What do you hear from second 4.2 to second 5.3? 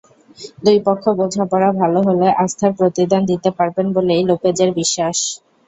লোপেজের বিশ্বাস।